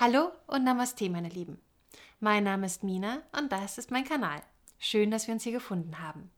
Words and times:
Hallo 0.00 0.30
und 0.46 0.62
Namaste, 0.62 1.10
meine 1.10 1.28
Lieben. 1.28 1.60
Mein 2.20 2.44
Name 2.44 2.66
ist 2.66 2.84
Mina 2.84 3.20
und 3.36 3.50
das 3.50 3.78
ist 3.78 3.90
mein 3.90 4.04
Kanal. 4.04 4.40
Schön, 4.78 5.10
dass 5.10 5.26
wir 5.26 5.34
uns 5.34 5.42
hier 5.42 5.50
gefunden 5.50 5.98
haben. 5.98 6.30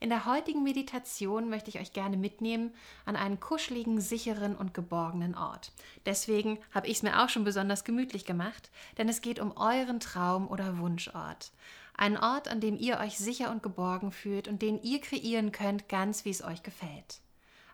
In 0.00 0.10
der 0.10 0.26
heutigen 0.26 0.62
Meditation 0.62 1.48
möchte 1.48 1.70
ich 1.70 1.80
euch 1.80 1.94
gerne 1.94 2.18
mitnehmen 2.18 2.74
an 3.06 3.16
einen 3.16 3.40
kuscheligen, 3.40 4.02
sicheren 4.02 4.54
und 4.54 4.74
geborgenen 4.74 5.34
Ort. 5.34 5.72
Deswegen 6.04 6.58
habe 6.72 6.88
ich 6.88 6.98
es 6.98 7.02
mir 7.02 7.24
auch 7.24 7.30
schon 7.30 7.44
besonders 7.44 7.84
gemütlich 7.84 8.26
gemacht, 8.26 8.70
denn 8.98 9.08
es 9.08 9.22
geht 9.22 9.40
um 9.40 9.56
euren 9.56 9.98
Traum- 9.98 10.48
oder 10.48 10.76
Wunschort. 10.76 11.52
Einen 11.96 12.18
Ort, 12.18 12.48
an 12.48 12.60
dem 12.60 12.76
ihr 12.76 12.98
euch 12.98 13.16
sicher 13.16 13.50
und 13.50 13.62
geborgen 13.62 14.12
fühlt 14.12 14.46
und 14.46 14.60
den 14.60 14.82
ihr 14.82 15.00
kreieren 15.00 15.52
könnt, 15.52 15.88
ganz 15.88 16.26
wie 16.26 16.30
es 16.32 16.44
euch 16.44 16.62
gefällt. 16.62 17.22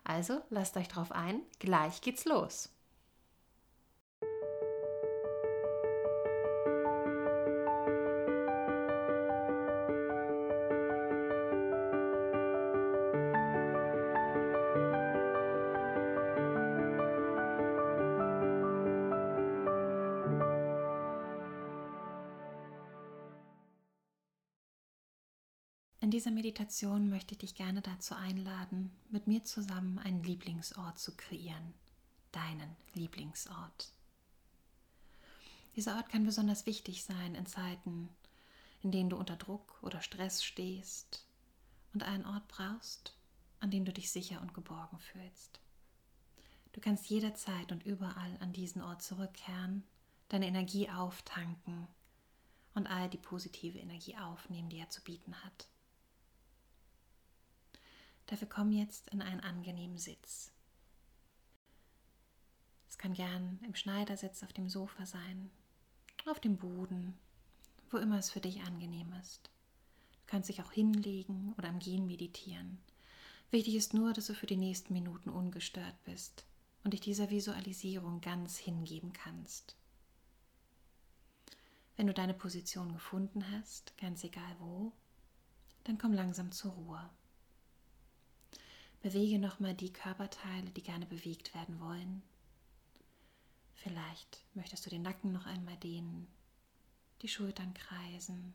Also 0.05 0.41
lasst 0.49 0.77
euch 0.77 0.87
drauf 0.87 1.11
ein, 1.11 1.41
gleich 1.59 1.99
geht's 1.99 2.23
los. 2.23 2.69
Dieser 26.13 26.29
Meditation 26.29 27.09
möchte 27.09 27.33
ich 27.33 27.39
dich 27.39 27.55
gerne 27.55 27.81
dazu 27.81 28.13
einladen, 28.13 28.91
mit 29.09 29.25
mir 29.25 29.43
zusammen 29.43 29.97
einen 29.97 30.21
Lieblingsort 30.21 30.99
zu 30.99 31.17
kreieren, 31.17 31.73
deinen 32.31 32.75
Lieblingsort. 32.93 33.91
Dieser 35.75 35.95
Ort 35.95 36.09
kann 36.09 36.23
besonders 36.23 36.67
wichtig 36.67 37.03
sein 37.03 37.33
in 37.33 37.47
Zeiten, 37.47 38.09
in 38.83 38.91
denen 38.91 39.09
du 39.09 39.17
unter 39.17 39.37
Druck 39.37 39.79
oder 39.81 40.01
Stress 40.01 40.43
stehst 40.43 41.25
und 41.95 42.03
einen 42.03 42.27
Ort 42.27 42.47
brauchst, 42.47 43.17
an 43.59 43.71
dem 43.71 43.83
du 43.83 43.91
dich 43.91 44.11
sicher 44.11 44.39
und 44.39 44.53
geborgen 44.53 44.99
fühlst. 44.99 45.61
Du 46.73 46.79
kannst 46.79 47.09
jederzeit 47.09 47.71
und 47.71 47.87
überall 47.87 48.37
an 48.39 48.53
diesen 48.53 48.83
Ort 48.83 49.01
zurückkehren, 49.01 49.83
deine 50.29 50.45
Energie 50.45 50.91
auftanken 50.91 51.87
und 52.75 52.85
all 52.85 53.09
die 53.09 53.17
positive 53.17 53.79
Energie 53.79 54.15
aufnehmen, 54.15 54.69
die 54.69 54.77
er 54.77 54.91
zu 54.91 55.01
bieten 55.01 55.43
hat. 55.43 55.67
Dafür 58.27 58.47
komm 58.47 58.71
jetzt 58.71 59.09
in 59.09 59.21
einen 59.21 59.41
angenehmen 59.41 59.97
Sitz. 59.97 60.51
Es 62.89 62.97
kann 62.97 63.13
gern 63.13 63.59
im 63.65 63.75
Schneidersitz 63.75 64.43
auf 64.43 64.53
dem 64.53 64.69
Sofa 64.69 65.05
sein, 65.05 65.49
auf 66.25 66.39
dem 66.39 66.57
Boden, 66.57 67.17
wo 67.89 67.97
immer 67.97 68.19
es 68.19 68.29
für 68.29 68.39
dich 68.39 68.61
angenehm 68.61 69.11
ist. 69.21 69.49
Du 70.13 70.21
kannst 70.27 70.49
dich 70.49 70.61
auch 70.61 70.71
hinlegen 70.71 71.53
oder 71.57 71.69
am 71.69 71.79
Gehen 71.79 72.05
meditieren. 72.05 72.79
Wichtig 73.51 73.75
ist 73.75 73.93
nur, 73.93 74.13
dass 74.13 74.27
du 74.27 74.33
für 74.33 74.47
die 74.47 74.57
nächsten 74.57 74.93
Minuten 74.93 75.29
ungestört 75.29 75.95
bist 76.05 76.45
und 76.83 76.93
dich 76.93 77.01
dieser 77.01 77.29
Visualisierung 77.29 78.21
ganz 78.21 78.57
hingeben 78.57 79.13
kannst. 79.13 79.75
Wenn 81.95 82.07
du 82.07 82.13
deine 82.13 82.33
Position 82.33 82.93
gefunden 82.93 83.45
hast, 83.51 83.95
ganz 83.97 84.23
egal 84.23 84.55
wo, 84.59 84.91
dann 85.83 85.97
komm 85.97 86.13
langsam 86.13 86.51
zur 86.51 86.71
Ruhe. 86.71 87.09
Bewege 89.03 89.37
nochmal 89.37 89.73
die 89.73 89.91
Körperteile, 89.91 90.71
die 90.71 90.81
gerne 90.81 91.05
bewegt 91.05 91.53
werden 91.53 91.77
wollen. 91.81 92.23
Vielleicht 93.73 94.45
möchtest 94.53 94.85
du 94.85 94.89
den 94.89 95.01
Nacken 95.01 95.33
noch 95.33 95.45
einmal 95.45 95.75
dehnen, 95.75 96.25
die 97.21 97.27
Schultern 97.27 97.73
kreisen, 97.73 98.53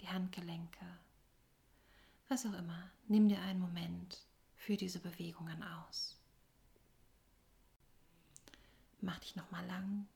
die 0.00 0.08
Handgelenke. 0.08 0.86
Was 2.28 2.46
auch 2.46 2.54
immer, 2.54 2.90
nimm 3.08 3.28
dir 3.28 3.38
einen 3.42 3.60
Moment 3.60 4.24
für 4.54 4.78
diese 4.78 5.00
Bewegungen 5.00 5.62
aus. 5.62 6.18
Mach 9.02 9.18
dich 9.18 9.36
nochmal 9.36 9.66
lang 9.66 10.08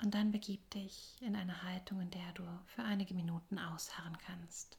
und 0.00 0.14
dann 0.14 0.30
begib 0.30 0.70
dich 0.70 1.16
in 1.22 1.34
eine 1.34 1.64
Haltung, 1.64 2.00
in 2.02 2.10
der 2.12 2.32
du 2.34 2.44
für 2.66 2.84
einige 2.84 3.14
Minuten 3.14 3.58
ausharren 3.58 4.16
kannst. 4.18 4.78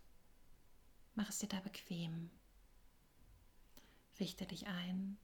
Mach 1.16 1.30
es 1.30 1.40
dir 1.40 1.48
da 1.48 1.62
bequem. 1.62 2.30
Richte 4.20 4.46
dich 4.46 4.68
ein. 4.68 5.18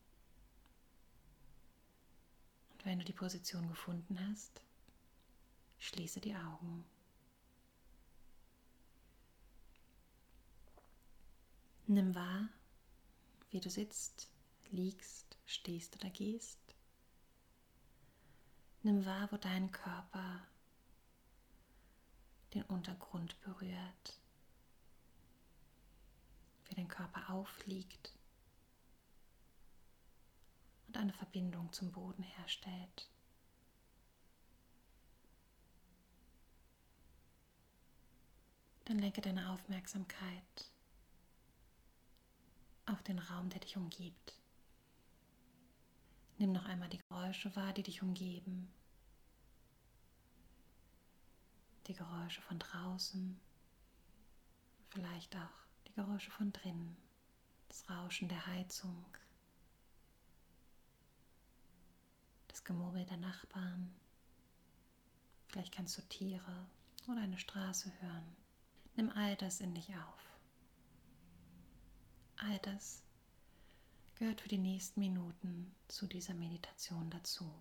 Und 2.71 2.85
wenn 2.85 2.99
du 2.99 3.05
die 3.05 3.13
Position 3.13 3.67
gefunden 3.67 4.17
hast, 4.29 4.61
schließe 5.79 6.21
die 6.21 6.35
Augen. 6.35 6.85
Nimm 11.87 12.15
wahr, 12.15 12.47
wie 13.49 13.59
du 13.59 13.69
sitzt, 13.69 14.29
liegst, 14.69 15.37
stehst 15.45 15.97
oder 15.97 16.09
gehst. 16.09 16.59
Nimm 18.83 19.05
wahr, 19.05 19.29
wo 19.29 19.35
dein 19.35 19.71
Körper 19.71 20.47
den 22.53 22.63
Untergrund 22.63 23.39
berührt 23.41 24.20
wie 26.71 26.75
dein 26.75 26.87
Körper 26.87 27.29
aufliegt 27.29 28.13
und 30.87 30.97
eine 30.97 31.13
Verbindung 31.13 31.71
zum 31.73 31.91
Boden 31.91 32.23
herstellt. 32.23 33.09
Dann 38.85 38.99
lenke 38.99 39.21
deine 39.21 39.51
Aufmerksamkeit 39.51 40.71
auf 42.85 43.03
den 43.03 43.19
Raum, 43.19 43.49
der 43.49 43.59
dich 43.59 43.77
umgibt. 43.77 44.37
Nimm 46.37 46.53
noch 46.53 46.65
einmal 46.65 46.89
die 46.89 46.99
Geräusche 47.09 47.55
wahr, 47.55 47.73
die 47.73 47.83
dich 47.83 48.01
umgeben. 48.01 48.73
Die 51.87 51.93
Geräusche 51.93 52.41
von 52.41 52.59
draußen, 52.59 53.39
vielleicht 54.89 55.35
auch 55.35 55.70
die 55.91 55.95
Geräusche 55.95 56.31
von 56.31 56.53
drinnen, 56.53 56.95
das 57.67 57.89
Rauschen 57.89 58.29
der 58.29 58.45
Heizung, 58.47 59.05
das 62.47 62.63
Gemurmel 62.63 63.05
der 63.05 63.17
Nachbarn. 63.17 63.93
Vielleicht 65.47 65.73
kannst 65.73 65.97
du 65.97 66.01
Tiere 66.03 66.65
oder 67.07 67.21
eine 67.21 67.37
Straße 67.37 67.91
hören. 67.99 68.35
Nimm 68.95 69.09
all 69.09 69.35
das 69.35 69.59
in 69.59 69.73
dich 69.73 69.89
auf. 69.95 70.39
All 72.37 72.57
das 72.59 73.03
gehört 74.15 74.41
für 74.41 74.49
die 74.49 74.57
nächsten 74.57 74.99
Minuten 74.99 75.75
zu 75.87 76.07
dieser 76.07 76.33
Meditation 76.33 77.09
dazu. 77.09 77.51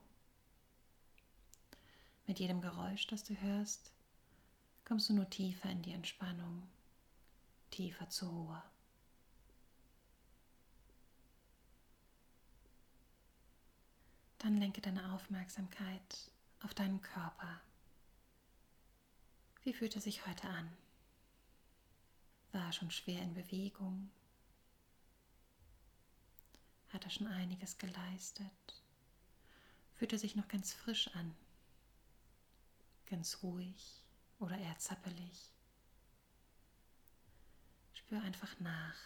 Mit 2.27 2.39
jedem 2.39 2.61
Geräusch, 2.61 3.09
das 3.09 3.25
du 3.25 3.35
hörst, 3.41 3.93
kommst 4.85 5.09
du 5.09 5.15
nur 5.15 5.29
tiefer 5.29 5.69
in 5.69 5.83
die 5.83 5.93
Entspannung 5.93 6.69
tiefer 7.71 8.09
zur 8.09 8.31
Ruhe. 8.31 8.63
Dann 14.39 14.57
lenke 14.57 14.81
deine 14.81 15.13
Aufmerksamkeit 15.13 16.31
auf 16.63 16.75
deinen 16.75 17.01
Körper. 17.03 17.61
Wie 19.63 19.75
fühlt 19.75 19.95
er 19.95 20.01
sich 20.01 20.27
heute 20.27 20.49
an? 20.49 20.71
War 22.53 22.67
er 22.67 22.73
schon 22.73 22.91
schwer 22.91 23.23
in 23.23 23.35
Bewegung? 23.35 24.11
Hat 26.89 27.05
er 27.05 27.11
schon 27.11 27.27
einiges 27.27 27.79
geleistet? 27.79 28.83
Fühlt 29.95 30.13
er 30.13 30.19
sich 30.19 30.35
noch 30.35 30.49
ganz 30.49 30.73
frisch 30.73 31.09
an? 31.15 31.37
Ganz 33.07 33.43
ruhig 33.43 34.03
oder 34.39 34.57
eher 34.57 34.79
zappelig? 34.79 35.53
Spür 38.11 38.23
einfach 38.25 38.59
nach, 38.59 38.97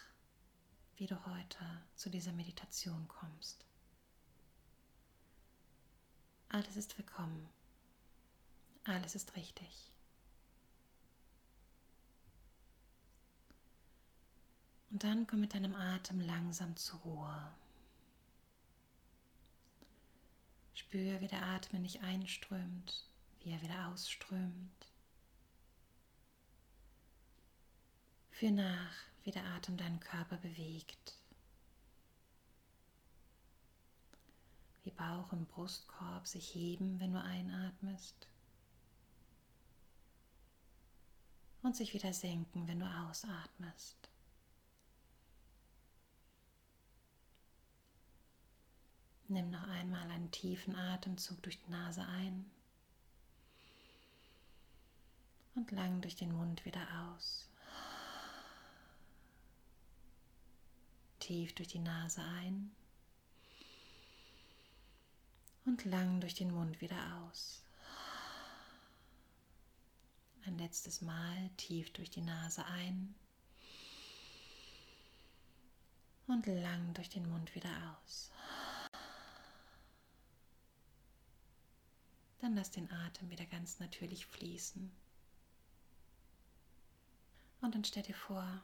wie 0.97 1.05
du 1.05 1.15
heute 1.27 1.59
zu 1.93 2.09
dieser 2.09 2.31
Meditation 2.31 3.07
kommst. 3.07 3.63
Alles 6.49 6.75
ist 6.75 6.97
willkommen. 6.97 7.47
Alles 8.83 9.13
ist 9.13 9.35
richtig. 9.35 9.91
Und 14.89 15.03
dann 15.03 15.27
komm 15.27 15.41
mit 15.41 15.53
deinem 15.53 15.75
Atem 15.75 16.19
langsam 16.21 16.75
zur 16.75 16.99
Ruhe. 17.01 17.53
Spür, 20.73 21.21
wie 21.21 21.27
der 21.27 21.43
Atem 21.43 21.83
nicht 21.83 22.01
einströmt, 22.01 23.07
wie 23.41 23.51
er 23.51 23.61
wieder 23.61 23.89
ausströmt. 23.89 24.87
Führ 28.37 28.51
nach, 28.51 28.93
wie 29.23 29.31
der 29.31 29.45
Atem 29.45 29.77
deinen 29.77 30.01
Körper 30.01 30.35
bewegt. 30.35 31.13
Wie 34.83 34.91
Bauch- 34.91 35.31
und 35.31 35.47
Brustkorb 35.47 36.27
sich 36.27 36.53
heben, 36.53 36.99
wenn 36.99 37.13
du 37.13 37.21
einatmest. 37.21 38.27
Und 41.61 41.77
sich 41.77 41.93
wieder 41.93 42.11
senken, 42.11 42.67
wenn 42.67 42.81
du 42.81 42.85
ausatmest. 42.85 44.09
Nimm 49.29 49.49
noch 49.49 49.65
einmal 49.69 50.11
einen 50.11 50.29
tiefen 50.31 50.75
Atemzug 50.75 51.41
durch 51.41 51.57
die 51.63 51.71
Nase 51.71 52.05
ein 52.05 52.51
und 55.55 55.71
lang 55.71 56.01
durch 56.01 56.17
den 56.17 56.33
Mund 56.33 56.65
wieder 56.65 56.85
aus. 57.07 57.49
Tief 61.25 61.55
durch 61.55 61.69
die 61.69 61.79
Nase 61.79 62.21
ein 62.21 62.69
und 65.65 65.83
lang 65.83 66.21
durch 66.21 66.35
den 66.35 66.51
Mund 66.53 66.81
wieder 66.81 66.99
aus. 67.17 67.63
Ein 70.45 70.59
letztes 70.59 71.01
Mal 71.01 71.49
tief 71.57 71.91
durch 71.93 72.11
die 72.11 72.21
Nase 72.21 72.63
ein 72.67 73.15
und 76.27 76.45
lang 76.45 76.93
durch 76.93 77.09
den 77.09 77.27
Mund 77.27 77.55
wieder 77.55 77.71
aus. 78.03 78.29
Dann 82.37 82.53
lass 82.53 82.69
den 82.69 82.91
Atem 82.91 83.31
wieder 83.31 83.47
ganz 83.47 83.79
natürlich 83.79 84.27
fließen. 84.27 84.91
Und 87.61 87.73
dann 87.73 87.83
stell 87.83 88.03
dir 88.03 88.13
vor, 88.13 88.61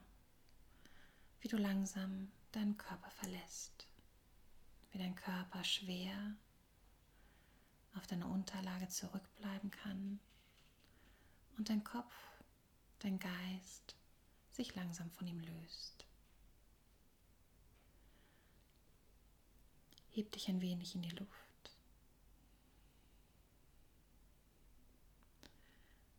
wie 1.40 1.48
du 1.48 1.58
langsam 1.58 2.32
deinen 2.52 2.78
Körper 2.78 3.10
verlässt, 3.12 3.88
wie 4.92 4.98
dein 4.98 5.16
Körper 5.16 5.64
schwer 5.64 6.36
auf 7.96 8.08
deiner 8.08 8.30
Unterlage 8.30 8.88
zurückbleiben 8.88 9.72
kann 9.72 10.20
und 11.58 11.70
dein 11.70 11.84
Kopf, 11.84 12.14
dein 13.00 13.20
Geist 13.20 13.96
sich 14.52 14.76
langsam 14.76 15.10
von 15.12 15.28
ihm 15.28 15.40
löst. 15.40 16.06
Heb 20.12 20.32
dich 20.32 20.50
ein 20.50 20.62
wenig 20.62 20.96
in 20.96 21.02
die 21.02 21.10
Luft 21.10 21.78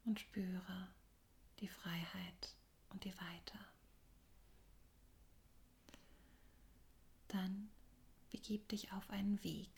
und 0.05 0.19
spüre 0.19 0.89
die 1.61 1.69
Freiheit 1.69 2.57
und 2.91 3.05
die 3.05 3.15
Weite. 3.17 3.72
Dann 7.33 7.71
begib 8.31 8.69
dich 8.69 8.93
auf 8.93 9.09
einen 9.09 9.43
Weg. 9.43 9.71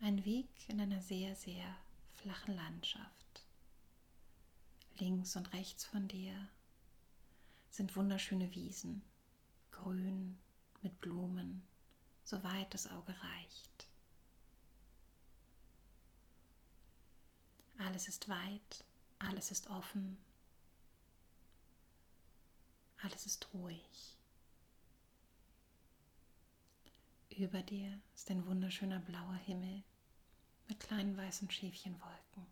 Ein 0.00 0.24
Weg 0.24 0.48
in 0.68 0.80
einer 0.80 1.00
sehr, 1.00 1.34
sehr 1.34 1.76
flachen 2.14 2.54
Landschaft. 2.54 3.44
Links 4.98 5.34
und 5.34 5.52
rechts 5.52 5.84
von 5.84 6.06
dir 6.06 6.48
sind 7.70 7.96
wunderschöne 7.96 8.54
Wiesen, 8.54 9.02
grün 9.72 10.38
mit 10.80 11.00
Blumen, 11.00 11.66
soweit 12.22 12.72
das 12.72 12.88
Auge 12.88 13.12
reicht. 13.20 13.88
Alles 17.78 18.06
ist 18.06 18.28
weit, 18.28 18.84
alles 19.18 19.50
ist 19.50 19.68
offen, 19.70 20.18
alles 22.98 23.26
ist 23.26 23.52
ruhig. 23.52 24.21
Über 27.36 27.62
dir 27.62 27.98
ist 28.14 28.30
ein 28.30 28.46
wunderschöner 28.46 28.98
blauer 28.98 29.36
Himmel 29.46 29.82
mit 30.68 30.80
kleinen 30.80 31.16
weißen 31.16 31.50
Schäfchenwolken. 31.50 32.46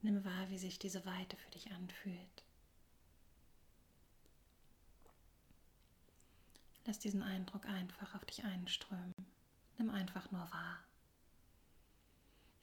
Nimm 0.00 0.24
wahr, 0.24 0.50
wie 0.50 0.58
sich 0.58 0.80
diese 0.80 1.06
Weite 1.06 1.36
für 1.36 1.50
dich 1.50 1.70
anfühlt. 1.70 2.44
Lass 6.84 6.98
diesen 6.98 7.22
Eindruck 7.22 7.64
einfach 7.66 8.16
auf 8.16 8.24
dich 8.24 8.42
einströmen. 8.42 9.14
Nimm 9.78 9.88
einfach 9.88 10.32
nur 10.32 10.50
wahr. 10.50 10.78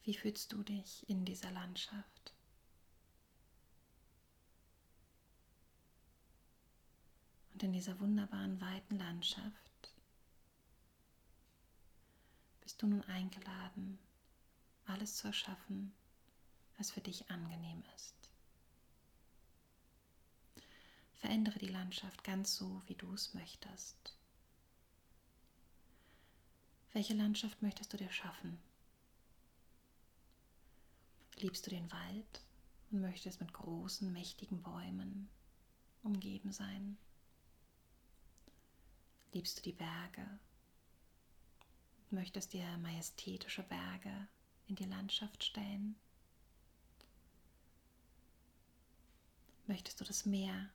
Wie 0.03 0.13
fühlst 0.13 0.51
du 0.51 0.61
dich 0.61 1.07
in 1.09 1.23
dieser 1.23 1.51
Landschaft? 1.51 2.33
Und 7.59 7.65
in 7.65 7.73
dieser 7.73 7.99
wunderbaren 7.99 8.61
weiten 8.61 8.97
Landschaft 8.97 9.93
bist 12.61 12.81
du 12.81 12.87
nun 12.87 13.01
eingeladen, 13.01 13.99
alles 14.85 15.17
zu 15.17 15.27
erschaffen, 15.27 15.91
was 16.77 16.89
für 16.89 17.01
dich 17.01 17.29
angenehm 17.29 17.83
ist. 17.97 18.15
Verändere 21.15 21.59
die 21.59 21.67
Landschaft 21.67 22.23
ganz 22.23 22.55
so, 22.55 22.81
wie 22.87 22.95
du 22.95 23.11
es 23.11 23.33
möchtest. 23.33 24.15
Welche 26.93 27.13
Landschaft 27.13 27.61
möchtest 27.61 27.91
du 27.91 27.97
dir 27.97 28.09
schaffen? 28.13 28.57
Liebst 31.35 31.65
du 31.65 31.71
den 31.71 31.91
Wald 31.91 32.41
und 32.89 33.01
möchtest 33.01 33.41
mit 33.41 33.51
großen, 33.51 34.13
mächtigen 34.13 34.63
Bäumen 34.63 35.27
umgeben 36.03 36.53
sein? 36.53 36.97
Liebst 39.31 39.59
du 39.59 39.61
die 39.61 39.73
Berge? 39.73 40.39
Möchtest 42.09 42.53
dir 42.53 42.65
majestätische 42.79 43.61
Berge 43.61 44.27
in 44.65 44.75
die 44.75 44.85
Landschaft 44.85 45.43
stellen? 45.43 45.95
Möchtest 49.67 50.01
du 50.01 50.03
das 50.03 50.25
Meer 50.25 50.71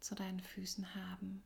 zu 0.00 0.16
deinen 0.16 0.40
Füßen 0.40 0.96
haben? 0.96 1.44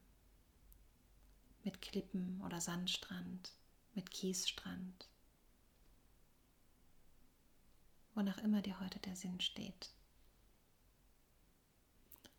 Mit 1.62 1.82
Klippen 1.82 2.40
oder 2.40 2.62
Sandstrand, 2.62 3.52
mit 3.94 4.10
Kiesstrand? 4.10 5.10
Wonach 8.14 8.38
immer 8.38 8.62
dir 8.62 8.80
heute 8.80 8.98
der 9.00 9.14
Sinn 9.14 9.42
steht. 9.42 9.90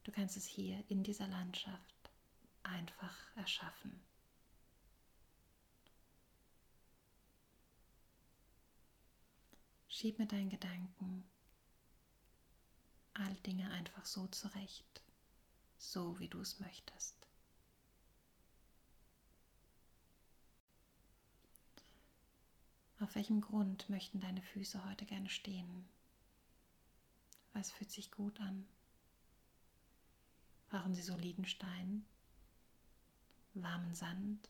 Du 0.06 0.12
kannst 0.12 0.38
es 0.38 0.48
hier 0.48 0.84
in 0.88 1.04
dieser 1.04 1.28
Landschaft 1.28 2.10
einfach 2.64 3.16
erschaffen. 3.36 4.07
Schieb 9.98 10.20
mit 10.20 10.32
deinen 10.32 10.52
Gedanken 10.52 11.24
alle 13.16 13.34
Dinge 13.38 13.68
einfach 13.72 14.06
so 14.06 14.28
zurecht, 14.28 15.02
so 15.80 16.20
wie 16.20 16.28
du 16.28 16.40
es 16.40 16.60
möchtest. 16.60 17.16
Auf 23.00 23.16
welchem 23.16 23.42
Grund 23.42 23.90
möchten 23.90 24.20
deine 24.20 24.44
Füße 24.44 24.86
heute 24.88 25.08
gerne 25.08 25.32
stehen? 25.32 25.90
Was 27.54 27.72
fühlt 27.72 27.90
sich 27.90 28.12
gut 28.12 28.40
an? 28.40 28.68
Brauchen 30.70 30.94
sie 30.94 31.02
soliden 31.02 31.48
Stein? 31.48 32.06
warmen 33.56 33.96
Sand, 33.96 34.48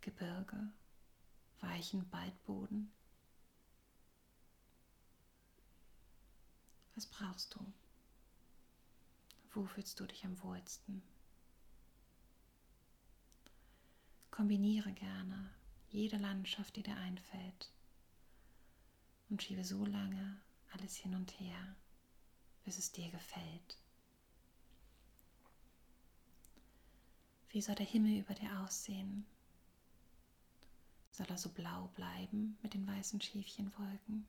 Gebirge, 0.00 0.72
weichen 1.64 2.10
Waldboden. 2.12 2.92
Was 6.94 7.06
brauchst 7.06 7.54
du? 7.54 7.72
Wo 9.52 9.64
fühlst 9.66 9.98
du 9.98 10.06
dich 10.06 10.24
am 10.24 10.40
wohlsten? 10.42 11.02
Kombiniere 14.30 14.92
gerne 14.92 15.50
jede 15.90 16.16
Landschaft, 16.16 16.76
die 16.76 16.82
dir 16.82 16.96
einfällt 16.96 17.72
und 19.30 19.42
schiebe 19.42 19.64
so 19.64 19.84
lange 19.84 20.40
alles 20.72 20.96
hin 20.96 21.14
und 21.14 21.38
her, 21.38 21.76
bis 22.64 22.78
es 22.78 22.90
dir 22.90 23.10
gefällt. 23.10 23.78
Wie 27.50 27.62
soll 27.62 27.76
der 27.76 27.86
Himmel 27.86 28.18
über 28.18 28.34
dir 28.34 28.60
aussehen? 28.60 29.24
Soll 31.14 31.28
er 31.28 31.38
so 31.38 31.48
blau 31.48 31.92
bleiben 31.94 32.58
mit 32.60 32.74
den 32.74 32.88
weißen 32.88 33.20
Schäfchenwolken? 33.20 34.26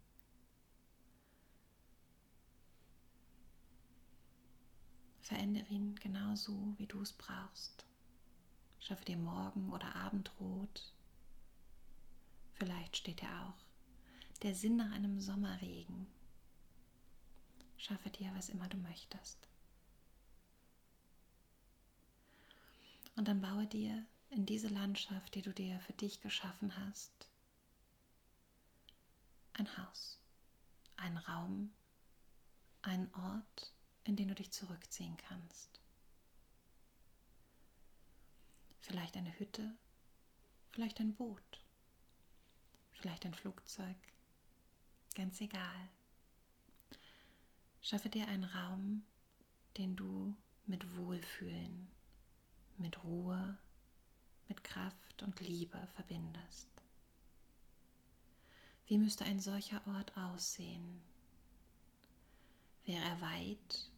Verändere 5.20 5.66
ihn 5.70 5.96
genauso, 5.96 6.76
wie 6.78 6.86
du 6.86 7.02
es 7.02 7.12
brauchst. 7.12 7.88
Schaffe 8.80 9.04
dir 9.04 9.18
Morgen- 9.18 9.74
oder 9.74 9.96
Abendrot. 9.96 10.94
Vielleicht 12.54 12.98
steht 12.98 13.20
dir 13.20 13.32
auch 13.42 13.58
der 14.44 14.54
Sinn 14.54 14.76
nach 14.76 14.92
einem 14.92 15.20
Sommerregen. 15.20 16.06
Schaffe 17.78 18.12
dir, 18.12 18.32
was 18.36 18.50
immer 18.50 18.70
du 18.70 18.78
möchtest. 18.78 19.50
Und 23.16 23.28
dann 23.28 23.42
baue 23.42 23.66
dir 23.66 24.06
in 24.30 24.46
diese 24.46 24.68
Landschaft, 24.68 25.36
die 25.36 25.42
du 25.42 25.54
dir 25.54 25.80
für 25.82 25.94
dich 25.94 26.22
geschaffen 26.22 26.76
hast, 26.78 27.30
ein 29.54 29.78
Haus, 29.78 30.20
einen 30.98 31.18
Raum, 31.18 31.74
einen 32.82 33.14
Ort, 33.14 33.74
in 34.04 34.16
den 34.16 34.28
du 34.28 34.36
dich 34.36 34.52
zurückziehen 34.52 35.18
kannst. 35.18 35.80
Vielleicht 38.82 39.18
eine 39.18 39.38
Hütte, 39.40 39.76
vielleicht 40.72 41.00
ein 41.00 41.16
Boot, 41.16 41.62
vielleicht 42.92 43.26
ein 43.26 43.34
Flugzeug, 43.34 43.98
ganz 45.16 45.42
egal. 45.42 45.90
Schaffe 47.82 48.10
dir 48.10 48.28
einen 48.28 48.44
Raum, 48.44 49.04
den 49.78 49.96
du 49.96 50.36
mit 50.66 50.98
Wohlfühlen, 50.98 51.88
mit 52.78 53.04
Ruhe, 53.04 53.58
mit 54.48 54.64
Kraft 54.64 55.24
und 55.24 55.40
Liebe 55.40 55.88
verbindest. 55.96 56.70
Wie 58.88 58.98
müsste 58.98 59.26
ein 59.26 59.40
solcher 59.40 59.82
Ort 59.88 60.16
aussehen? 60.16 61.02
Wäre 62.86 63.04
er 63.04 63.22
weit, 63.22 63.90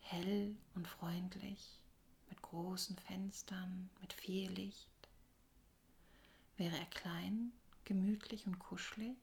hell 0.00 0.56
und 0.74 0.86
freundlich, 0.86 1.80
mit 2.28 2.40
großen 2.42 2.96
Fenstern, 2.98 3.90
mit 4.00 4.12
viel 4.12 4.50
Licht? 4.52 4.88
Wäre 6.56 6.78
er 6.78 6.86
klein, 6.86 7.52
gemütlich 7.84 8.46
und 8.46 8.58
kuschelig? 8.60 9.18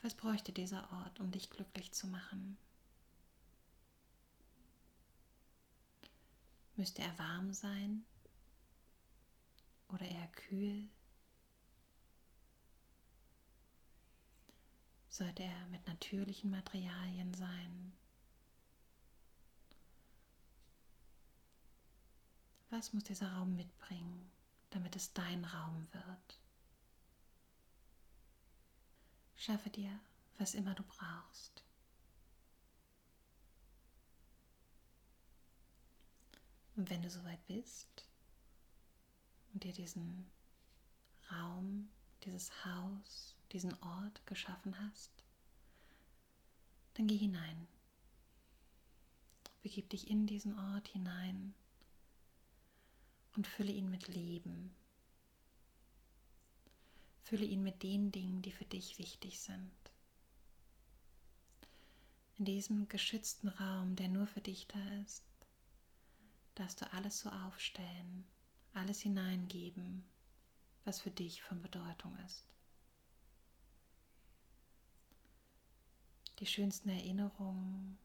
Was 0.00 0.14
bräuchte 0.14 0.52
dieser 0.52 0.90
Ort, 0.92 1.20
um 1.20 1.30
dich 1.30 1.50
glücklich 1.50 1.92
zu 1.92 2.06
machen? 2.06 2.56
Müsste 6.74 7.02
er 7.02 7.16
warm 7.18 7.52
sein 7.52 8.04
oder 9.92 10.06
eher 10.06 10.28
kühl? 10.28 10.88
Sollte 15.08 15.42
er 15.42 15.66
mit 15.66 15.86
natürlichen 15.86 16.50
Materialien 16.50 17.34
sein? 17.34 17.92
Was 22.70 22.94
muss 22.94 23.04
dieser 23.04 23.30
Raum 23.34 23.54
mitbringen, 23.54 24.30
damit 24.70 24.96
es 24.96 25.12
dein 25.12 25.44
Raum 25.44 25.86
wird? 25.92 26.40
Schaffe 29.36 29.68
dir, 29.68 30.00
was 30.38 30.54
immer 30.54 30.74
du 30.74 30.82
brauchst. 30.84 31.62
Und 36.76 36.88
wenn 36.88 37.02
du 37.02 37.10
soweit 37.10 37.46
bist 37.46 38.06
und 39.52 39.64
dir 39.64 39.72
diesen 39.72 40.30
Raum, 41.30 41.88
dieses 42.24 42.64
Haus, 42.64 43.36
diesen 43.52 43.74
Ort 43.82 44.26
geschaffen 44.26 44.78
hast, 44.78 45.10
dann 46.94 47.06
geh 47.06 47.16
hinein. 47.16 47.66
Begib 49.62 49.90
dich 49.90 50.08
in 50.10 50.26
diesen 50.26 50.58
Ort 50.58 50.88
hinein 50.88 51.54
und 53.36 53.46
fülle 53.46 53.72
ihn 53.72 53.90
mit 53.90 54.08
Leben. 54.08 54.74
Fülle 57.22 57.44
ihn 57.44 57.62
mit 57.62 57.82
den 57.82 58.12
Dingen, 58.12 58.42
die 58.42 58.52
für 58.52 58.64
dich 58.64 58.98
wichtig 58.98 59.40
sind. 59.40 59.70
In 62.38 62.44
diesem 62.44 62.88
geschützten 62.88 63.48
Raum, 63.48 63.94
der 63.94 64.08
nur 64.08 64.26
für 64.26 64.40
dich 64.40 64.66
da 64.66 65.02
ist, 65.02 65.22
darfst 66.54 66.80
du 66.80 66.92
alles 66.92 67.20
so 67.20 67.30
aufstellen, 67.30 68.26
alles 68.74 69.00
hineingeben, 69.00 70.04
was 70.84 71.00
für 71.00 71.10
dich 71.10 71.42
von 71.42 71.60
Bedeutung 71.62 72.16
ist. 72.26 72.46
Die 76.38 76.46
schönsten 76.46 76.88
Erinnerungen, 76.88 77.98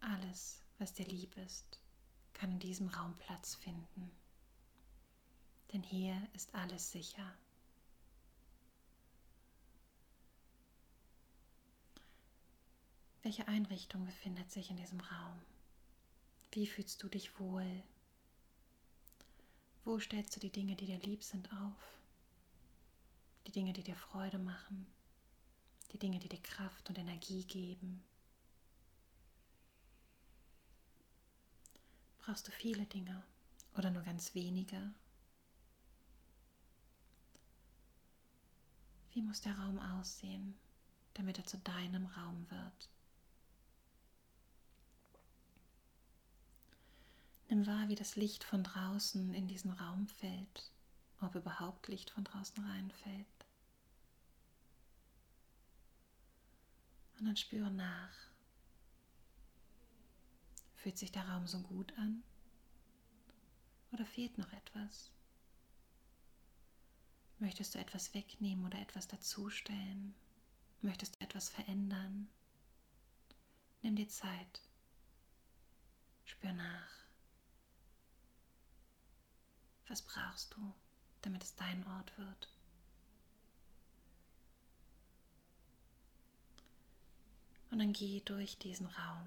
alles, 0.00 0.62
was 0.78 0.92
dir 0.92 1.06
lieb 1.06 1.36
ist, 1.36 1.80
kann 2.32 2.52
in 2.52 2.58
diesem 2.58 2.88
Raum 2.88 3.14
Platz 3.14 3.54
finden. 3.54 4.10
Denn 5.72 5.82
hier 5.82 6.16
ist 6.32 6.54
alles 6.54 6.90
sicher. 6.90 7.34
Welche 13.22 13.46
Einrichtung 13.46 14.06
befindet 14.06 14.50
sich 14.50 14.70
in 14.70 14.76
diesem 14.76 15.00
Raum? 15.00 15.42
Wie 16.52 16.66
fühlst 16.66 17.02
du 17.02 17.08
dich 17.08 17.38
wohl? 17.38 17.82
Wo 19.88 19.98
stellst 19.98 20.36
du 20.36 20.40
die 20.40 20.52
Dinge, 20.52 20.76
die 20.76 20.84
dir 20.84 20.98
lieb 20.98 21.24
sind, 21.24 21.50
auf? 21.50 21.98
Die 23.46 23.52
Dinge, 23.52 23.72
die 23.72 23.82
dir 23.82 23.96
Freude 23.96 24.38
machen? 24.38 24.86
Die 25.92 25.98
Dinge, 25.98 26.18
die 26.18 26.28
dir 26.28 26.42
Kraft 26.42 26.90
und 26.90 26.98
Energie 26.98 27.42
geben? 27.44 28.04
Brauchst 32.18 32.46
du 32.46 32.52
viele 32.52 32.84
Dinge 32.84 33.22
oder 33.78 33.90
nur 33.90 34.02
ganz 34.02 34.34
wenige? 34.34 34.92
Wie 39.14 39.22
muss 39.22 39.40
der 39.40 39.58
Raum 39.58 39.78
aussehen, 39.78 40.54
damit 41.14 41.38
er 41.38 41.46
zu 41.46 41.56
deinem 41.56 42.04
Raum 42.04 42.46
wird? 42.50 42.90
Nimm 47.48 47.66
wahr, 47.66 47.88
wie 47.88 47.94
das 47.94 48.16
Licht 48.16 48.44
von 48.44 48.62
draußen 48.62 49.32
in 49.32 49.48
diesen 49.48 49.70
Raum 49.70 50.06
fällt, 50.06 50.70
ob 51.20 51.34
überhaupt 51.34 51.88
Licht 51.88 52.10
von 52.10 52.24
draußen 52.24 52.62
reinfällt. 52.62 53.46
Und 57.18 57.24
dann 57.24 57.36
spüre 57.36 57.70
nach. 57.70 58.14
Fühlt 60.76 60.98
sich 60.98 61.10
der 61.10 61.26
Raum 61.26 61.46
so 61.46 61.60
gut 61.60 61.96
an? 61.98 62.22
Oder 63.92 64.04
fehlt 64.04 64.36
noch 64.36 64.52
etwas? 64.52 65.10
Möchtest 67.38 67.74
du 67.74 67.78
etwas 67.78 68.12
wegnehmen 68.14 68.64
oder 68.66 68.78
etwas 68.78 69.08
dazustellen? 69.08 70.14
Möchtest 70.82 71.16
du 71.16 71.20
etwas 71.24 71.48
verändern? 71.48 72.28
Nimm 73.80 73.96
dir 73.96 74.08
Zeit. 74.08 74.60
Spür 76.24 76.52
nach. 76.52 77.07
Was 79.88 80.02
brauchst 80.02 80.54
du, 80.54 80.74
damit 81.22 81.42
es 81.42 81.56
dein 81.56 81.86
Ort 81.86 82.16
wird? 82.18 82.48
Und 87.70 87.78
dann 87.78 87.92
geh 87.92 88.20
durch 88.20 88.58
diesen 88.58 88.86
Raum. 88.86 89.26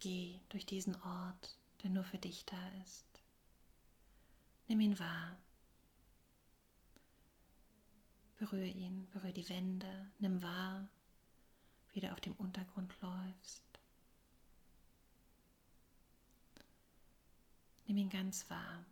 Geh 0.00 0.38
durch 0.50 0.66
diesen 0.66 0.94
Ort, 1.02 1.58
der 1.82 1.90
nur 1.90 2.04
für 2.04 2.18
dich 2.18 2.44
da 2.44 2.68
ist. 2.84 3.06
Nimm 4.68 4.80
ihn 4.80 4.98
wahr. 4.98 5.36
Berühre 8.38 8.66
ihn, 8.66 9.08
berühre 9.10 9.32
die 9.32 9.48
Wände, 9.48 10.10
nimm 10.18 10.40
wahr, 10.42 10.88
wie 11.92 12.00
du 12.00 12.10
auf 12.10 12.20
dem 12.20 12.34
Untergrund 12.34 12.94
läufst. 13.02 13.62
Nimm 17.86 17.98
ihn 17.98 18.08
ganz 18.08 18.48
wahr. 18.48 18.84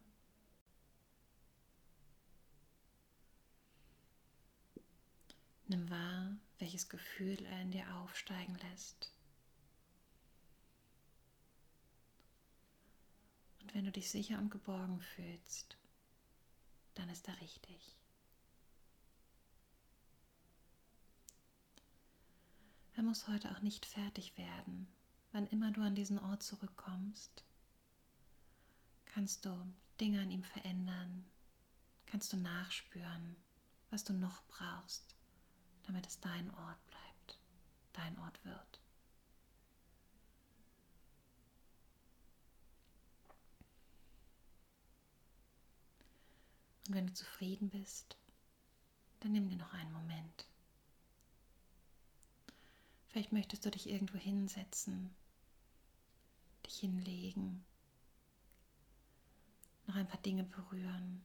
Nimm 5.68 5.88
wahr, 5.90 6.36
welches 6.58 6.88
Gefühl 6.88 7.44
er 7.44 7.62
in 7.62 7.70
dir 7.70 7.94
aufsteigen 7.96 8.56
lässt. 8.70 9.12
Und 13.60 13.74
wenn 13.74 13.84
du 13.84 13.92
dich 13.92 14.10
sicher 14.10 14.38
und 14.38 14.50
geborgen 14.50 15.00
fühlst, 15.00 15.76
dann 16.94 17.08
ist 17.10 17.28
er 17.28 17.40
richtig. 17.40 17.96
Er 22.94 23.02
muss 23.04 23.28
heute 23.28 23.50
auch 23.52 23.60
nicht 23.60 23.86
fertig 23.86 24.36
werden, 24.36 24.88
wann 25.32 25.46
immer 25.46 25.70
du 25.70 25.82
an 25.82 25.94
diesen 25.94 26.18
Ort 26.18 26.42
zurückkommst 26.42 27.44
kannst 29.18 29.44
du 29.44 29.66
Dinge 30.00 30.22
an 30.22 30.30
ihm 30.30 30.44
verändern, 30.44 31.24
kannst 32.06 32.32
du 32.32 32.36
nachspüren, 32.36 33.34
was 33.90 34.04
du 34.04 34.12
noch 34.12 34.44
brauchst, 34.46 35.16
damit 35.88 36.06
es 36.06 36.20
dein 36.20 36.50
Ort 36.54 36.86
bleibt, 36.86 37.38
dein 37.94 38.18
Ort 38.18 38.44
wird. 38.44 38.80
Und 46.86 46.94
wenn 46.94 47.06
du 47.06 47.14
zufrieden 47.14 47.70
bist, 47.70 48.18
dann 49.20 49.32
nimm 49.32 49.48
dir 49.48 49.56
noch 49.56 49.72
einen 49.72 49.92
Moment. 49.92 50.46
Vielleicht 53.08 53.32
möchtest 53.32 53.64
du 53.64 53.70
dich 53.70 53.88
irgendwo 53.88 54.18
hinsetzen, 54.18 55.14
dich 56.66 56.80
hinlegen, 56.80 57.64
noch 59.86 59.96
ein 59.96 60.06
paar 60.06 60.20
Dinge 60.20 60.44
berühren. 60.44 61.24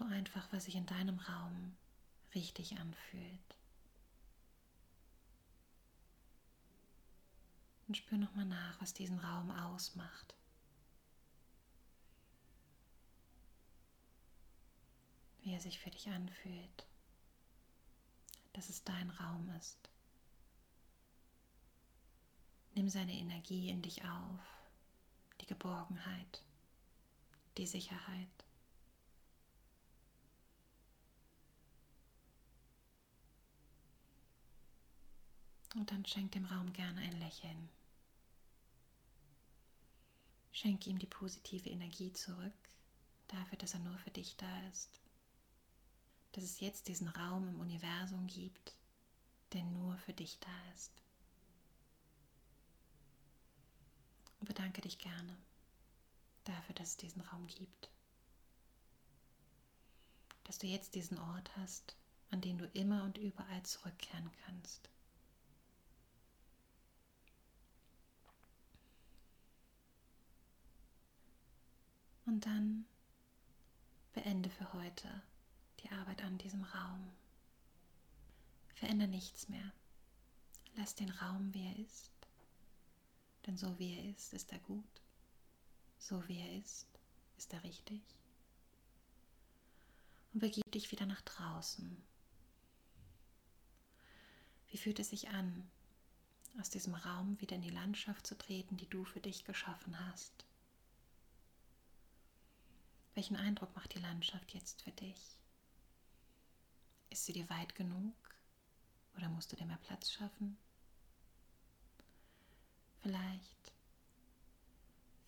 Tu 0.00 0.06
einfach, 0.06 0.50
was 0.50 0.64
sich 0.64 0.76
in 0.76 0.86
deinem 0.86 1.18
Raum 1.18 1.76
richtig 2.34 2.78
anfühlt. 2.78 3.56
Und 7.86 7.98
spür 7.98 8.16
nochmal 8.16 8.46
nach, 8.46 8.80
was 8.80 8.94
diesen 8.94 9.18
Raum 9.18 9.50
ausmacht. 9.50 10.34
Wie 15.42 15.52
er 15.52 15.60
sich 15.60 15.78
für 15.78 15.90
dich 15.90 16.08
anfühlt. 16.08 16.86
Dass 18.54 18.70
es 18.70 18.82
dein 18.84 19.10
Raum 19.10 19.50
ist. 19.58 19.90
Nimm 22.74 22.88
seine 22.88 23.12
Energie 23.12 23.68
in 23.68 23.82
dich 23.82 24.02
auf, 24.02 24.40
die 25.42 25.46
Geborgenheit, 25.46 26.42
die 27.58 27.66
Sicherheit. 27.66 28.28
Und 35.74 35.90
dann 35.90 36.04
schenk 36.04 36.32
dem 36.32 36.44
Raum 36.46 36.72
gerne 36.72 37.00
ein 37.00 37.18
Lächeln. 37.20 37.68
Schenk 40.52 40.86
ihm 40.86 40.98
die 40.98 41.06
positive 41.06 41.70
Energie 41.70 42.12
zurück, 42.12 42.52
dafür, 43.28 43.56
dass 43.58 43.74
er 43.74 43.80
nur 43.80 43.96
für 43.98 44.10
dich 44.10 44.36
da 44.36 44.68
ist. 44.68 45.00
Dass 46.32 46.44
es 46.44 46.60
jetzt 46.60 46.88
diesen 46.88 47.08
Raum 47.08 47.48
im 47.48 47.60
Universum 47.60 48.26
gibt, 48.26 48.74
der 49.52 49.62
nur 49.64 49.96
für 49.98 50.12
dich 50.12 50.38
da 50.40 50.72
ist. 50.74 50.92
Und 54.40 54.46
bedanke 54.46 54.80
dich 54.80 54.98
gerne 54.98 55.36
dafür, 56.44 56.74
dass 56.74 56.90
es 56.90 56.96
diesen 56.96 57.20
Raum 57.22 57.46
gibt. 57.46 57.90
Dass 60.44 60.58
du 60.58 60.66
jetzt 60.66 60.94
diesen 60.94 61.18
Ort 61.18 61.56
hast, 61.56 61.94
an 62.30 62.40
den 62.40 62.58
du 62.58 62.66
immer 62.72 63.04
und 63.04 63.18
überall 63.18 63.62
zurückkehren 63.62 64.30
kannst. 64.44 64.88
Und 72.30 72.46
dann 72.46 72.86
beende 74.12 74.50
für 74.50 74.72
heute 74.72 75.08
die 75.80 75.90
Arbeit 75.90 76.22
an 76.22 76.38
diesem 76.38 76.62
Raum. 76.62 77.10
Veränder 78.76 79.08
nichts 79.08 79.48
mehr. 79.48 79.72
Lass 80.76 80.94
den 80.94 81.10
Raum, 81.10 81.52
wie 81.52 81.66
er 81.66 81.76
ist. 81.80 82.12
Denn 83.46 83.56
so 83.56 83.76
wie 83.80 83.98
er 83.98 84.10
ist, 84.10 84.32
ist 84.32 84.52
er 84.52 84.60
gut. 84.60 85.02
So 85.98 86.28
wie 86.28 86.38
er 86.38 86.56
ist, 86.56 86.86
ist 87.36 87.52
er 87.52 87.64
richtig. 87.64 88.00
Und 90.32 90.38
begib 90.38 90.70
dich 90.70 90.92
wieder 90.92 91.06
nach 91.06 91.22
draußen. 91.22 92.00
Wie 94.68 94.78
fühlt 94.78 95.00
es 95.00 95.10
sich 95.10 95.30
an, 95.30 95.68
aus 96.60 96.70
diesem 96.70 96.94
Raum 96.94 97.40
wieder 97.40 97.56
in 97.56 97.62
die 97.62 97.70
Landschaft 97.70 98.24
zu 98.24 98.38
treten, 98.38 98.76
die 98.76 98.88
du 98.88 99.04
für 99.04 99.20
dich 99.20 99.44
geschaffen 99.44 99.98
hast? 100.06 100.46
Welchen 103.20 103.36
Eindruck 103.36 103.76
macht 103.76 103.94
die 103.94 103.98
Landschaft 103.98 104.54
jetzt 104.54 104.80
für 104.80 104.92
dich? 104.92 105.36
Ist 107.10 107.26
sie 107.26 107.34
dir 107.34 107.50
weit 107.50 107.74
genug 107.74 108.14
oder 109.14 109.28
musst 109.28 109.52
du 109.52 109.56
dir 109.56 109.66
mehr 109.66 109.76
Platz 109.76 110.10
schaffen? 110.10 110.56
Vielleicht 113.02 113.74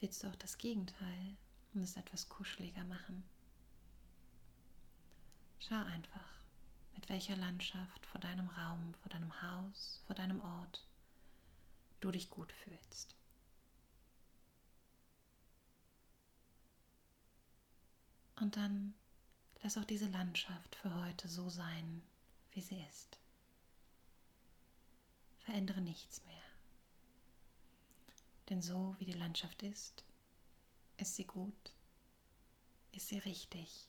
willst 0.00 0.22
du 0.22 0.28
auch 0.28 0.36
das 0.36 0.56
Gegenteil 0.56 1.36
und 1.74 1.82
es 1.82 1.98
etwas 1.98 2.30
kuscheliger 2.30 2.82
machen. 2.84 3.24
Schau 5.58 5.84
einfach, 5.84 6.30
mit 6.94 7.10
welcher 7.10 7.36
Landschaft 7.36 8.06
vor 8.06 8.22
deinem 8.22 8.48
Raum, 8.48 8.94
vor 9.02 9.10
deinem 9.10 9.42
Haus, 9.42 10.00
vor 10.06 10.16
deinem 10.16 10.40
Ort 10.40 10.82
du 12.00 12.10
dich 12.10 12.30
gut 12.30 12.52
fühlst. 12.52 13.14
Und 18.36 18.56
dann 18.56 18.94
lass 19.62 19.78
auch 19.78 19.84
diese 19.84 20.08
Landschaft 20.08 20.74
für 20.76 20.94
heute 21.04 21.28
so 21.28 21.48
sein, 21.48 22.02
wie 22.52 22.60
sie 22.60 22.80
ist. 22.88 23.18
Verändere 25.40 25.80
nichts 25.80 26.24
mehr. 26.24 26.42
Denn 28.48 28.62
so 28.62 28.96
wie 28.98 29.04
die 29.04 29.12
Landschaft 29.12 29.62
ist, 29.62 30.04
ist 30.96 31.16
sie 31.16 31.24
gut, 31.24 31.72
ist 32.92 33.08
sie 33.08 33.18
richtig, 33.18 33.88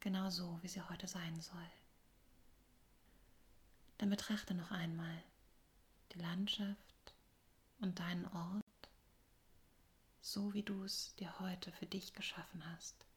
genau 0.00 0.30
so, 0.30 0.58
wie 0.62 0.68
sie 0.68 0.82
heute 0.82 1.08
sein 1.08 1.40
soll. 1.40 1.70
Dann 3.98 4.10
betrachte 4.10 4.54
noch 4.54 4.70
einmal 4.70 5.22
die 6.12 6.18
Landschaft 6.18 7.14
und 7.80 7.98
deinen 7.98 8.26
Ort, 8.26 8.64
so 10.20 10.52
wie 10.54 10.62
du 10.62 10.84
es 10.84 11.14
dir 11.16 11.38
heute 11.40 11.72
für 11.72 11.86
dich 11.86 12.12
geschaffen 12.12 12.64
hast. 12.72 13.07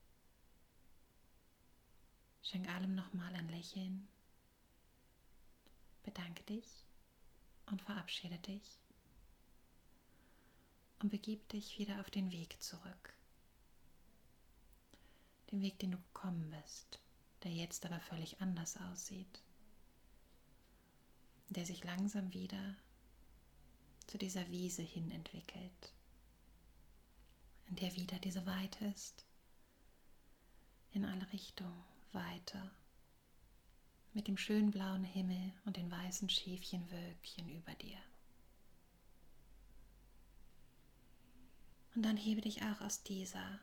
Schenk 2.44 2.68
allem 2.70 2.96
nochmal 2.96 3.34
ein 3.36 3.50
Lächeln, 3.50 4.08
bedanke 6.04 6.44
dich 6.44 6.86
und 7.68 7.82
verabschiede 7.82 8.40
dich. 8.40 8.80
Und 11.00 11.10
begib 11.10 11.48
dich 11.50 11.80
wieder 11.80 12.00
auf 12.00 12.12
den 12.12 12.32
Weg 12.32 12.62
zurück. 12.62 13.14
Den 15.52 15.62
Weg, 15.62 15.80
den 15.80 15.92
du 15.92 15.98
gekommen 15.98 16.52
bist, 16.52 17.00
der 17.44 17.52
jetzt 17.52 17.86
aber 17.86 18.00
völlig 18.00 18.40
anders 18.40 18.78
aussieht, 18.78 19.42
der 21.50 21.66
sich 21.66 21.84
langsam 21.84 22.34
wieder 22.34 22.76
zu 24.08 24.18
dieser 24.18 24.48
Wiese 24.50 24.84
hin 24.84 25.10
entwickelt, 25.12 25.94
in 27.68 27.76
der 27.78 27.96
wieder 27.96 28.20
diese 28.20 28.46
Weite 28.46 28.86
ist, 28.86 29.26
in 30.92 31.06
alle 31.06 31.32
Richtungen 31.32 31.91
weiter, 32.14 32.72
mit 34.14 34.28
dem 34.28 34.38
schönen 34.38 34.72
blauen 34.72 35.04
Himmel 35.04 35.54
und 35.66 35.78
den 35.78 35.90
weißen 35.90 36.30
Schäfchenwölkchen 36.30 37.50
über 37.50 37.74
dir. 37.76 37.98
Und 41.96 42.04
dann 42.04 42.18
hebe 42.18 42.42
dich 42.42 42.62
auch 42.64 42.82
aus 42.82 43.04
dieser 43.04 43.60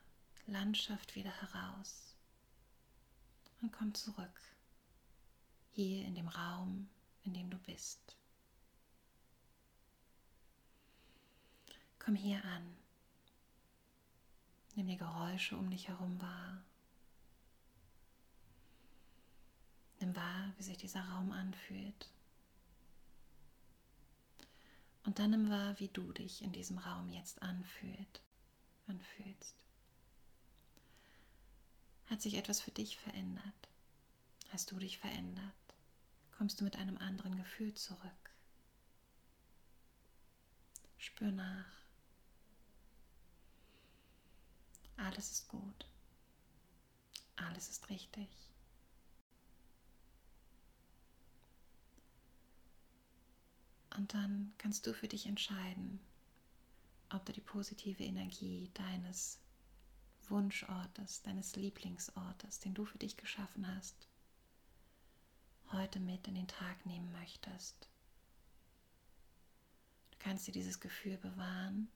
Landschaft 0.46 1.14
wieder 1.14 1.32
heraus 1.40 2.14
und 3.60 3.72
komm 3.72 3.94
zurück, 3.94 4.40
hier 5.72 6.04
in 6.04 6.14
dem 6.14 6.28
Raum, 6.28 6.88
in 7.24 7.34
dem 7.34 7.50
du 7.50 7.58
bist. 7.58 8.16
Komm 11.98 12.14
hier 12.14 12.42
an. 12.44 12.76
Nimm 14.74 14.86
die 14.86 14.96
Geräusche 14.96 15.56
um 15.56 15.68
dich 15.70 15.88
herum 15.88 16.20
wahr. 16.20 16.62
Nimm 20.08 20.16
wahr, 20.16 20.54
wie 20.56 20.62
sich 20.62 20.78
dieser 20.78 21.02
Raum 21.02 21.32
anfühlt. 21.32 22.08
Und 25.04 25.18
dann 25.18 25.32
nimm 25.32 25.50
wahr, 25.50 25.78
wie 25.80 25.88
du 25.88 26.14
dich 26.14 26.40
in 26.40 26.50
diesem 26.50 26.78
Raum 26.78 27.10
jetzt 27.10 27.42
anfühlt, 27.42 28.22
anfühlst. 28.86 29.54
Hat 32.06 32.22
sich 32.22 32.36
etwas 32.36 32.62
für 32.62 32.70
dich 32.70 32.96
verändert? 32.96 33.68
Hast 34.48 34.70
du 34.70 34.78
dich 34.78 34.96
verändert? 34.96 35.44
Kommst 36.38 36.58
du 36.58 36.64
mit 36.64 36.76
einem 36.76 36.96
anderen 36.96 37.36
Gefühl 37.36 37.74
zurück? 37.74 38.30
Spür 40.96 41.32
nach. 41.32 41.82
Alles 44.96 45.32
ist 45.32 45.48
gut. 45.48 45.86
Alles 47.36 47.68
ist 47.68 47.90
richtig. 47.90 48.47
Und 53.98 54.14
dann 54.14 54.52
kannst 54.58 54.86
du 54.86 54.94
für 54.94 55.08
dich 55.08 55.26
entscheiden, 55.26 55.98
ob 57.10 57.26
du 57.26 57.32
die 57.32 57.40
positive 57.40 58.04
Energie 58.04 58.70
deines 58.74 59.40
Wunschortes, 60.28 61.22
deines 61.22 61.56
Lieblingsortes, 61.56 62.60
den 62.60 62.74
du 62.74 62.84
für 62.84 62.98
dich 62.98 63.16
geschaffen 63.16 63.66
hast, 63.74 64.06
heute 65.72 65.98
mit 65.98 66.28
in 66.28 66.36
den 66.36 66.46
Tag 66.46 66.86
nehmen 66.86 67.10
möchtest. 67.10 67.88
Du 70.12 70.18
kannst 70.20 70.46
dir 70.46 70.52
dieses 70.52 70.78
Gefühl 70.78 71.18
bewahren 71.18 71.88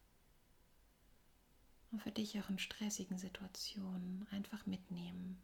und 1.93 2.03
für 2.03 2.11
dich 2.11 2.37
auch 2.41 2.51
in 2.51 2.59
stressigen 2.59 3.19
Situationen 3.19 4.27
einfach 4.33 4.67
mitnehmen. 4.67 5.41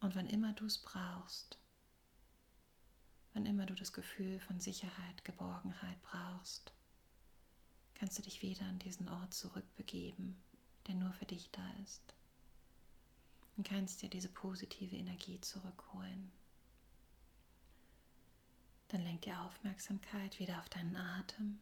Und 0.00 0.16
wann 0.16 0.26
immer 0.26 0.52
du 0.52 0.66
es 0.66 0.76
brauchst, 0.76 1.58
Wann 3.34 3.46
immer 3.46 3.66
du 3.66 3.74
das 3.74 3.92
Gefühl 3.92 4.38
von 4.38 4.60
Sicherheit, 4.60 5.24
Geborgenheit 5.24 6.00
brauchst, 6.02 6.72
kannst 7.94 8.16
du 8.16 8.22
dich 8.22 8.42
wieder 8.42 8.64
an 8.66 8.78
diesen 8.78 9.08
Ort 9.08 9.34
zurückbegeben, 9.34 10.40
der 10.86 10.94
nur 10.94 11.12
für 11.12 11.26
dich 11.26 11.50
da 11.50 11.68
ist. 11.82 12.14
Und 13.56 13.68
kannst 13.68 14.02
dir 14.02 14.08
diese 14.08 14.28
positive 14.28 14.96
Energie 14.96 15.40
zurückholen. 15.40 16.30
Dann 18.88 19.02
lenk 19.02 19.22
die 19.22 19.32
Aufmerksamkeit 19.32 20.38
wieder 20.38 20.58
auf 20.60 20.68
deinen 20.68 20.96
Atem. 20.96 21.60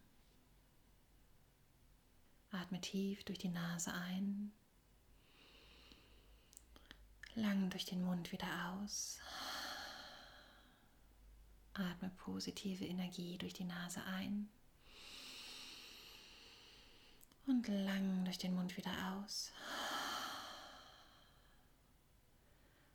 Atme 2.50 2.82
tief 2.82 3.24
durch 3.24 3.38
die 3.38 3.48
Nase 3.48 3.94
ein, 3.94 4.52
lang 7.34 7.70
durch 7.70 7.86
den 7.86 8.04
Mund 8.04 8.30
wieder 8.30 8.74
aus. 8.74 9.18
Atme 11.74 12.10
positive 12.18 12.84
Energie 12.84 13.38
durch 13.38 13.54
die 13.54 13.64
Nase 13.64 14.02
ein 14.04 14.48
und 17.46 17.66
lang 17.68 18.24
durch 18.24 18.38
den 18.38 18.54
Mund 18.54 18.76
wieder 18.76 18.92
aus. 19.16 19.52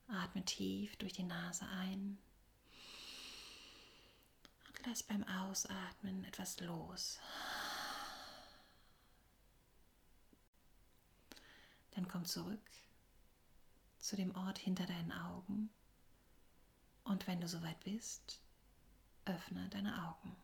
Atme 0.08 0.44
tief 0.46 0.96
durch 0.98 1.14
die 1.14 1.24
Nase 1.24 1.66
ein 1.68 2.18
und 4.68 4.86
lass 4.86 5.04
beim 5.04 5.24
Ausatmen 5.24 6.24
etwas 6.24 6.60
los. 6.60 7.20
Dann 11.92 12.08
komm 12.08 12.26
zurück 12.26 12.62
zu 13.98 14.16
dem 14.16 14.36
Ort 14.36 14.60
hinter 14.60 14.86
deinen 14.86 15.12
Augen 15.12 15.70
und 17.04 17.26
wenn 17.26 17.42
du 17.42 17.48
soweit 17.48 17.80
bist, 17.84 18.40
öffne 19.30 19.68
deine 19.70 19.94
Augen. 19.94 20.36